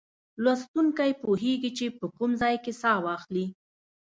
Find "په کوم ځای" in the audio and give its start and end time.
1.99-2.55